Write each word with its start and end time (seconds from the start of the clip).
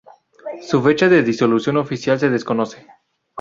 Su 0.63 0.81
fecha 0.81 1.09
de 1.09 1.21
disolución 1.21 1.77
oficial 1.77 2.19
se 2.19 2.31
desconoce. 2.31 2.87